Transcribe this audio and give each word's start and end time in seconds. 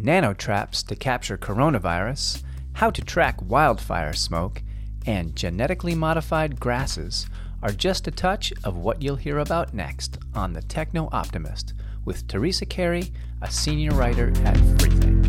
nanotraps 0.00 0.86
to 0.86 0.96
capture 0.96 1.36
coronavirus, 1.36 2.42
how 2.74 2.90
to 2.90 3.02
track 3.02 3.40
wildfire 3.42 4.12
smoke, 4.12 4.62
and 5.06 5.36
genetically 5.36 5.94
modified 5.94 6.58
grasses 6.58 7.26
are 7.62 7.72
just 7.72 8.06
a 8.06 8.10
touch 8.10 8.52
of 8.64 8.76
what 8.76 9.02
you'll 9.02 9.16
hear 9.16 9.38
about 9.38 9.74
next 9.74 10.18
on 10.34 10.52
The 10.54 10.62
Technoptimist 10.62 11.74
with 12.04 12.26
Teresa 12.26 12.64
Carey, 12.64 13.12
a 13.42 13.50
senior 13.50 13.90
writer 13.92 14.28
at 14.44 14.56
Freethink. 14.56 15.20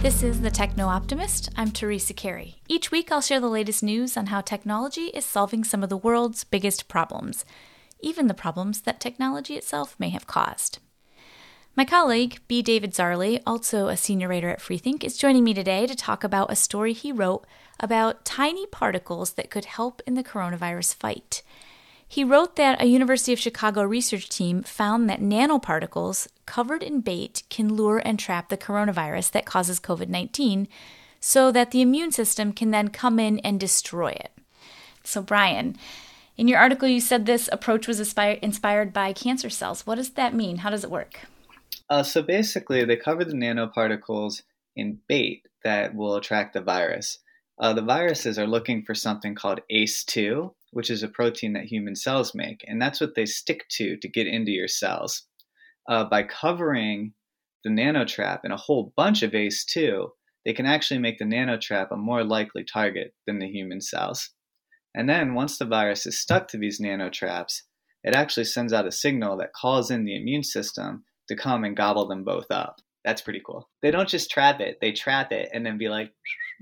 This 0.00 0.22
is 0.22 0.40
The 0.40 0.50
Technoptimist. 0.50 1.50
I'm 1.56 1.72
Teresa 1.72 2.14
Carey. 2.14 2.62
Each 2.68 2.92
week, 2.92 3.10
I'll 3.10 3.20
share 3.20 3.40
the 3.40 3.48
latest 3.48 3.82
news 3.82 4.16
on 4.16 4.26
how 4.26 4.40
technology 4.40 5.06
is 5.06 5.24
solving 5.24 5.64
some 5.64 5.82
of 5.82 5.88
the 5.88 5.96
world's 5.96 6.44
biggest 6.44 6.86
problems, 6.86 7.44
even 8.00 8.26
the 8.26 8.34
problems 8.34 8.82
that 8.82 9.00
technology 9.00 9.54
itself 9.54 9.96
may 9.98 10.08
have 10.10 10.26
caused. 10.26 10.78
My 11.76 11.84
colleague, 11.84 12.40
B. 12.48 12.60
David 12.60 12.92
Zarley, 12.92 13.40
also 13.46 13.86
a 13.86 13.96
senior 13.96 14.28
writer 14.28 14.48
at 14.48 14.58
Freethink, 14.58 15.04
is 15.04 15.16
joining 15.16 15.44
me 15.44 15.54
today 15.54 15.86
to 15.86 15.94
talk 15.94 16.24
about 16.24 16.50
a 16.50 16.56
story 16.56 16.92
he 16.92 17.12
wrote 17.12 17.46
about 17.78 18.24
tiny 18.24 18.66
particles 18.66 19.34
that 19.34 19.50
could 19.50 19.64
help 19.64 20.02
in 20.04 20.14
the 20.14 20.24
coronavirus 20.24 20.96
fight. 20.96 21.42
He 22.08 22.24
wrote 22.24 22.56
that 22.56 22.82
a 22.82 22.86
University 22.86 23.32
of 23.32 23.38
Chicago 23.38 23.84
research 23.84 24.28
team 24.28 24.62
found 24.62 25.08
that 25.08 25.20
nanoparticles 25.20 26.26
covered 26.46 26.82
in 26.82 27.00
bait 27.00 27.42
can 27.50 27.74
lure 27.74 28.02
and 28.04 28.18
trap 28.18 28.48
the 28.48 28.56
coronavirus 28.56 29.30
that 29.32 29.44
causes 29.44 29.78
COVID 29.78 30.08
19 30.08 30.66
so 31.20 31.52
that 31.52 31.70
the 31.70 31.82
immune 31.82 32.10
system 32.10 32.52
can 32.52 32.70
then 32.70 32.88
come 32.88 33.18
in 33.18 33.38
and 33.40 33.60
destroy 33.60 34.08
it. 34.08 34.32
So, 35.04 35.20
Brian, 35.22 35.76
in 36.38 36.46
your 36.46 36.60
article, 36.60 36.88
you 36.88 37.00
said 37.00 37.26
this 37.26 37.48
approach 37.50 37.88
was 37.88 37.98
inspired 37.98 38.92
by 38.92 39.12
cancer 39.12 39.50
cells. 39.50 39.84
What 39.84 39.96
does 39.96 40.10
that 40.10 40.34
mean? 40.34 40.58
How 40.58 40.70
does 40.70 40.84
it 40.84 40.90
work? 40.90 41.20
Uh, 41.90 42.04
so, 42.04 42.22
basically, 42.22 42.84
they 42.84 42.96
cover 42.96 43.24
the 43.24 43.32
nanoparticles 43.32 44.42
in 44.76 45.00
bait 45.08 45.42
that 45.64 45.96
will 45.96 46.14
attract 46.14 46.54
the 46.54 46.60
virus. 46.60 47.18
Uh, 47.58 47.72
the 47.72 47.82
viruses 47.82 48.38
are 48.38 48.46
looking 48.46 48.84
for 48.84 48.94
something 48.94 49.34
called 49.34 49.60
ACE2, 49.72 50.54
which 50.70 50.90
is 50.90 51.02
a 51.02 51.08
protein 51.08 51.54
that 51.54 51.64
human 51.64 51.96
cells 51.96 52.34
make, 52.34 52.64
and 52.68 52.80
that's 52.80 53.00
what 53.00 53.16
they 53.16 53.26
stick 53.26 53.66
to 53.70 53.96
to 53.96 54.08
get 54.08 54.28
into 54.28 54.52
your 54.52 54.68
cells. 54.68 55.24
Uh, 55.88 56.04
by 56.04 56.22
covering 56.22 57.14
the 57.64 57.70
nanotrap 57.70 58.40
in 58.44 58.52
a 58.52 58.56
whole 58.56 58.92
bunch 58.96 59.24
of 59.24 59.32
ACE2, 59.32 60.08
they 60.44 60.52
can 60.52 60.66
actually 60.66 61.00
make 61.00 61.18
the 61.18 61.24
nanotrap 61.24 61.90
a 61.90 61.96
more 61.96 62.22
likely 62.22 62.62
target 62.62 63.12
than 63.26 63.40
the 63.40 63.48
human 63.48 63.80
cells. 63.80 64.30
And 64.98 65.08
then 65.08 65.34
once 65.34 65.58
the 65.58 65.64
virus 65.64 66.06
is 66.06 66.18
stuck 66.18 66.48
to 66.48 66.58
these 66.58 66.80
nanotraps, 66.80 67.62
it 68.02 68.16
actually 68.16 68.46
sends 68.46 68.72
out 68.72 68.84
a 68.84 68.90
signal 68.90 69.36
that 69.36 69.52
calls 69.52 69.92
in 69.92 70.04
the 70.04 70.16
immune 70.16 70.42
system 70.42 71.04
to 71.28 71.36
come 71.36 71.62
and 71.62 71.76
gobble 71.76 72.08
them 72.08 72.24
both 72.24 72.50
up. 72.50 72.80
That's 73.04 73.22
pretty 73.22 73.40
cool. 73.46 73.68
They 73.80 73.92
don't 73.92 74.08
just 74.08 74.28
trap 74.28 74.58
it, 74.58 74.78
they 74.80 74.90
trap 74.90 75.30
it 75.30 75.50
and 75.52 75.64
then 75.64 75.78
be 75.78 75.88
like, 75.88 76.10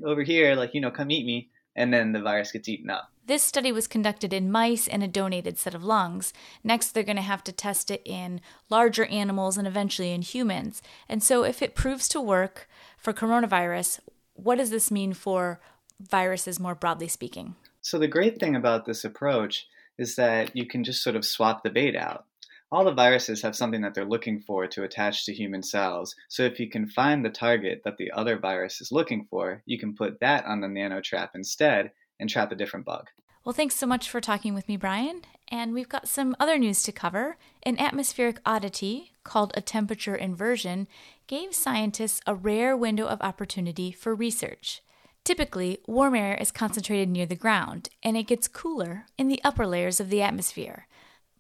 over 0.05 0.23
here, 0.23 0.55
like, 0.55 0.75
you 0.75 0.83
know, 0.83 0.91
come 0.91 1.11
eat 1.11 1.25
me. 1.25 1.48
And 1.77 1.95
then 1.95 2.12
the 2.12 2.20
virus 2.20 2.53
gets 2.53 2.69
eaten 2.69 2.91
up. 2.91 3.09
This 3.25 3.43
study 3.43 3.73
was 3.73 3.87
conducted 3.87 4.34
in 4.34 4.53
mice 4.53 4.87
and 4.87 5.03
a 5.03 5.09
donated 5.09 5.59
set 5.59 5.75
of 5.75 5.83
lungs. 5.83 6.34
Next, 6.62 6.91
they're 6.91 7.05
going 7.05 7.17
to 7.17 7.23
have 7.23 7.43
to 7.45 7.53
test 7.53 7.91
it 7.91 8.03
in 8.05 8.43
larger 8.69 9.06
animals 9.06 9.56
and 9.56 9.67
eventually 9.67 10.12
in 10.12 10.21
humans. 10.21 10.83
And 11.09 11.23
so, 11.23 11.43
if 11.43 11.62
it 11.62 11.75
proves 11.75 12.06
to 12.11 12.21
work 12.21 12.69
for 12.98 13.15
coronavirus, 13.15 14.00
what 14.34 14.56
does 14.56 14.71
this 14.71 14.91
mean 14.91 15.15
for 15.15 15.59
viruses 15.98 16.61
more 16.61 16.75
broadly 16.75 17.09
speaking? 17.09 17.56
So, 17.87 17.98
the 17.98 18.09
great 18.09 18.41
thing 18.41 18.56
about 18.56 18.84
this 18.84 19.05
approach 19.05 19.67
is 19.97 20.17
that 20.17 20.56
you 20.56 20.67
can 20.67 20.83
just 20.83 21.03
sort 21.03 21.17
of 21.17 21.25
swap 21.25 21.62
the 21.62 21.70
bait 21.70 21.97
out 21.97 22.27
all 22.73 22.84
the 22.84 22.93
viruses 22.93 23.43
have 23.43 23.55
something 23.55 23.83
that 23.83 23.95
they're 23.95 24.05
looking 24.05 24.41
for 24.41 24.67
to 24.67 24.83
attach 24.83 25.25
to 25.25 25.33
human 25.33 25.62
cells. 25.62 26.17
So 26.28 26.43
if 26.43 26.59
you 26.59 26.69
can 26.69 26.87
find 26.87 27.25
the 27.25 27.31
target 27.31 27.83
that 27.84 27.97
the 27.97 28.11
other 28.11 28.38
virus 28.38 28.81
is 28.81 28.91
looking 28.91 29.27
for, 29.31 29.62
you 29.66 29.78
can 29.78 29.94
put 29.94 30.21
that 30.21 30.44
on 30.47 30.60
the 30.60 30.69
nano 30.69 31.00
trap 31.00 31.31
instead 31.34 31.93
and 32.19 32.28
trap 32.28 32.50
a 32.50 32.56
different 32.56 32.84
bug. 32.84 33.09
Well, 33.44 33.53
thanks 33.53 33.77
so 33.77 33.87
much 33.87 34.10
for 34.10 34.21
talking 34.21 34.55
with 34.55 34.66
me, 34.66 34.77
Brian. 34.77 35.22
And 35.49 35.72
we've 35.72 35.89
got 35.89 36.09
some 36.09 36.34
other 36.41 36.59
news 36.59 36.83
to 36.83 36.93
cover. 36.93 37.37
An 37.62 37.78
atmospheric 37.78 38.41
oddity 38.44 39.12
called 39.22 39.53
a 39.55 39.60
temperature 39.60 40.16
inversion 40.16 40.89
gave 41.28 41.55
scientists 41.55 42.21
a 42.27 42.34
rare 42.34 42.77
window 42.77 43.06
of 43.06 43.22
opportunity 43.22 43.93
for 43.93 44.12
research. 44.12 44.83
Typically, 45.26 45.78
warm 45.88 46.14
air 46.14 46.37
is 46.37 46.53
concentrated 46.53 47.09
near 47.09 47.26
the 47.26 47.34
ground, 47.34 47.88
and 48.00 48.16
it 48.16 48.28
gets 48.28 48.47
cooler 48.47 49.06
in 49.19 49.26
the 49.26 49.41
upper 49.42 49.66
layers 49.66 49.98
of 49.98 50.09
the 50.09 50.22
atmosphere. 50.22 50.87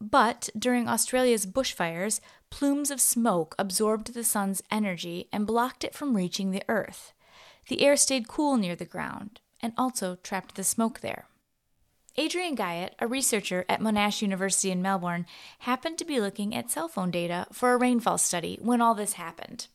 But 0.00 0.48
during 0.58 0.88
Australia's 0.88 1.46
bushfires, 1.46 2.18
plumes 2.50 2.90
of 2.90 3.00
smoke 3.00 3.54
absorbed 3.60 4.12
the 4.12 4.24
sun's 4.24 4.60
energy 4.72 5.28
and 5.32 5.46
blocked 5.46 5.84
it 5.84 5.94
from 5.94 6.16
reaching 6.16 6.50
the 6.50 6.64
earth. 6.68 7.12
The 7.68 7.80
air 7.82 7.96
stayed 7.96 8.26
cool 8.26 8.56
near 8.56 8.74
the 8.74 8.84
ground 8.84 9.38
and 9.62 9.72
also 9.78 10.16
trapped 10.16 10.56
the 10.56 10.64
smoke 10.64 10.98
there. 10.98 11.26
Adrian 12.16 12.56
Guyot, 12.56 12.90
a 12.98 13.06
researcher 13.06 13.64
at 13.68 13.80
Monash 13.80 14.20
University 14.20 14.72
in 14.72 14.82
Melbourne, 14.82 15.26
happened 15.60 15.96
to 15.98 16.04
be 16.04 16.20
looking 16.20 16.56
at 16.56 16.72
cell 16.72 16.88
phone 16.88 17.12
data 17.12 17.46
for 17.52 17.72
a 17.72 17.76
rainfall 17.76 18.18
study 18.18 18.58
when 18.60 18.80
all 18.80 18.96
this 18.96 19.12
happened. 19.12 19.68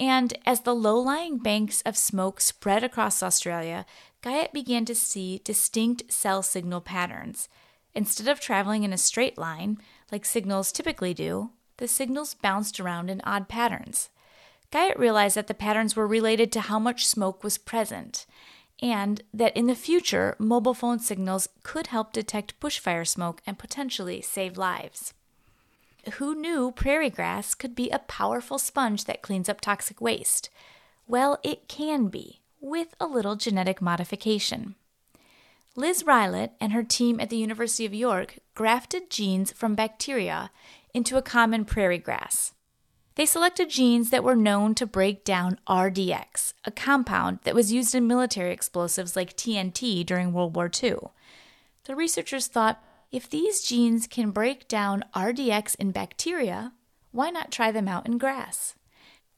And 0.00 0.38
as 0.46 0.60
the 0.60 0.74
low 0.74 0.98
lying 0.98 1.38
banks 1.38 1.82
of 1.82 1.96
smoke 1.96 2.40
spread 2.40 2.84
across 2.84 3.22
Australia, 3.22 3.84
Guyot 4.22 4.52
began 4.52 4.84
to 4.84 4.94
see 4.94 5.40
distinct 5.44 6.12
cell 6.12 6.42
signal 6.42 6.80
patterns. 6.80 7.48
Instead 7.94 8.28
of 8.28 8.40
traveling 8.40 8.84
in 8.84 8.92
a 8.92 8.98
straight 8.98 9.36
line, 9.36 9.78
like 10.12 10.24
signals 10.24 10.70
typically 10.70 11.14
do, 11.14 11.50
the 11.78 11.88
signals 11.88 12.34
bounced 12.34 12.78
around 12.78 13.10
in 13.10 13.20
odd 13.24 13.48
patterns. 13.48 14.10
Guyot 14.70 14.98
realized 14.98 15.36
that 15.36 15.46
the 15.46 15.54
patterns 15.54 15.96
were 15.96 16.06
related 16.06 16.52
to 16.52 16.60
how 16.60 16.78
much 16.78 17.06
smoke 17.06 17.42
was 17.42 17.58
present, 17.58 18.26
and 18.80 19.22
that 19.32 19.56
in 19.56 19.66
the 19.66 19.74
future, 19.74 20.36
mobile 20.38 20.74
phone 20.74 20.98
signals 20.98 21.48
could 21.62 21.88
help 21.88 22.12
detect 22.12 22.60
bushfire 22.60 23.06
smoke 23.06 23.40
and 23.46 23.58
potentially 23.58 24.20
save 24.20 24.56
lives. 24.56 25.14
Who 26.14 26.34
knew 26.34 26.72
prairie 26.72 27.10
grass 27.10 27.54
could 27.54 27.74
be 27.74 27.90
a 27.90 27.98
powerful 27.98 28.58
sponge 28.58 29.04
that 29.04 29.22
cleans 29.22 29.48
up 29.48 29.60
toxic 29.60 30.00
waste? 30.00 30.48
Well, 31.06 31.38
it 31.42 31.68
can 31.68 32.08
be, 32.08 32.40
with 32.60 32.94
a 32.98 33.06
little 33.06 33.36
genetic 33.36 33.82
modification. 33.82 34.74
Liz 35.76 36.02
Rylott 36.02 36.50
and 36.60 36.72
her 36.72 36.82
team 36.82 37.20
at 37.20 37.30
the 37.30 37.36
University 37.36 37.86
of 37.86 37.94
York 37.94 38.38
grafted 38.54 39.10
genes 39.10 39.52
from 39.52 39.74
bacteria 39.74 40.50
into 40.92 41.16
a 41.16 41.22
common 41.22 41.64
prairie 41.64 41.98
grass. 41.98 42.52
They 43.14 43.26
selected 43.26 43.68
genes 43.68 44.10
that 44.10 44.24
were 44.24 44.36
known 44.36 44.74
to 44.76 44.86
break 44.86 45.24
down 45.24 45.58
RDX, 45.68 46.54
a 46.64 46.70
compound 46.70 47.40
that 47.44 47.54
was 47.54 47.72
used 47.72 47.94
in 47.94 48.06
military 48.06 48.52
explosives 48.52 49.16
like 49.16 49.36
TNT 49.36 50.06
during 50.06 50.32
World 50.32 50.54
War 50.54 50.70
II. 50.82 50.96
The 51.84 51.96
researchers 51.96 52.46
thought 52.46 52.82
if 53.10 53.28
these 53.28 53.62
genes 53.62 54.06
can 54.06 54.30
break 54.30 54.68
down 54.68 55.04
RDX 55.14 55.74
in 55.76 55.92
bacteria, 55.92 56.72
why 57.10 57.30
not 57.30 57.50
try 57.50 57.72
them 57.72 57.88
out 57.88 58.06
in 58.06 58.18
grass? 58.18 58.74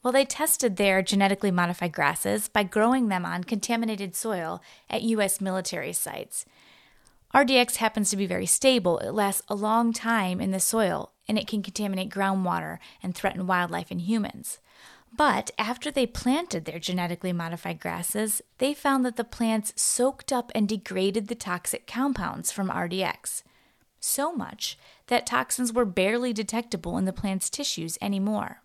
Well, 0.03 0.13
they 0.13 0.25
tested 0.25 0.77
their 0.77 1.03
genetically 1.03 1.51
modified 1.51 1.93
grasses 1.93 2.49
by 2.49 2.65
growing 2.65 3.09
them 3.09 3.25
on 3.25 3.45
contaminated 3.45 4.17
soil 4.17 4.61
at 4.89 5.03
U.S. 5.03 5.41
military 5.41 5.93
sites. 5.93 6.47
RDX 7.35 7.77
happens 7.77 8.11
to 8.11 8.17
be 8.17 8.27
very 8.27 8.47
stable. 8.47 8.99
It 8.99 9.13
lasts 9.13 9.43
a 9.49 9.55
long 9.55 9.93
time 9.93 10.41
in 10.41 10.51
the 10.51 10.59
soil 10.59 11.13
and 11.29 11.39
it 11.39 11.47
can 11.47 11.63
contaminate 11.63 12.11
groundwater 12.11 12.79
and 13.03 13.15
threaten 13.15 13.47
wildlife 13.47 13.93
and 13.93 14.01
humans. 14.01 14.59
But 15.17 15.53
after 15.59 15.93
they 15.93 16.07
planted 16.07 16.65
their 16.65 16.81
genetically 16.81 17.33
modified 17.33 17.79
grasses, 17.79 18.43
they 18.59 18.75
found 18.75 19.05
that 19.05 19.17
the 19.17 19.23
plants 19.23 19.73
soaked 19.77 20.33
up 20.33 20.51
and 20.55 20.69
degraded 20.69 21.29
the 21.29 21.35
toxic 21.37 21.87
compounds 21.87 22.51
from 22.51 22.69
RDX. 22.69 23.43
So 24.01 24.33
much 24.33 24.79
that 25.09 25.27
toxins 25.27 25.73
were 25.73 25.85
barely 25.85 26.33
detectable 26.33 26.97
in 26.97 27.05
the 27.05 27.13
plant's 27.13 27.51
tissues 27.51 27.99
anymore. 28.01 28.63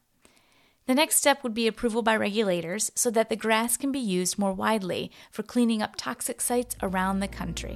The 0.88 0.96
next 0.96 1.18
step 1.18 1.44
would 1.44 1.54
be 1.54 1.68
approval 1.68 2.04
by 2.04 2.16
regulators 2.16 2.92
so 2.96 3.10
that 3.12 3.30
the 3.30 3.36
grass 3.36 3.76
can 3.76 3.92
be 3.92 4.00
used 4.00 4.38
more 4.38 4.54
widely 4.54 5.12
for 5.32 5.44
cleaning 5.44 5.82
up 5.82 5.96
toxic 5.98 6.40
sites 6.42 6.76
around 6.82 7.20
the 7.20 7.28
country. 7.28 7.76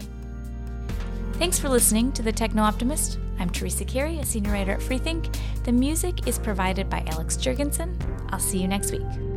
Thanks 1.33 1.57
for 1.57 1.69
listening 1.69 2.11
to 2.13 2.21
The 2.21 2.33
Technoptimist. 2.33 3.17
I'm 3.39 3.49
Teresa 3.49 3.85
Carey, 3.85 4.19
a 4.19 4.25
senior 4.25 4.51
writer 4.51 4.73
at 4.73 4.81
Freethink. 4.81 5.35
The 5.63 5.71
music 5.71 6.27
is 6.27 6.37
provided 6.37 6.89
by 6.89 7.03
Alex 7.07 7.35
Jurgensen. 7.37 7.97
I'll 8.29 8.39
see 8.39 8.61
you 8.61 8.67
next 8.67 8.91
week. 8.91 9.28